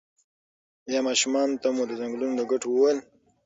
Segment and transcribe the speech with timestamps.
[0.87, 2.99] ایا ماشومانو ته مو د ځنګلونو د ګټو وویل؟